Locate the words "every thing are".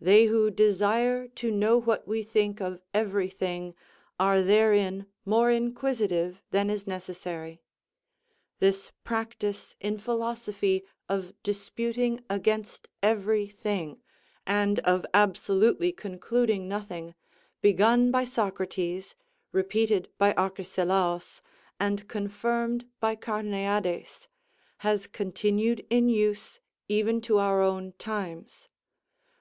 2.94-4.40